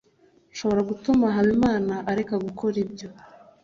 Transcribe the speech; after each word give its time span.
nshobora 0.51 0.81
kugerageza 0.81 0.89
gutuma 0.99 1.25
habimana 1.35 1.93
areka 2.11 2.35
gukora 2.45 2.75
ibyo 2.85 3.09